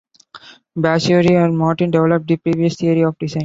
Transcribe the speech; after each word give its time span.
Bassiouny 0.75 1.29
and 1.35 1.55
Martin 1.55 1.91
developed 1.91 2.27
the 2.27 2.37
previous 2.37 2.75
theory 2.75 3.01
of 3.03 3.15
design. 3.19 3.39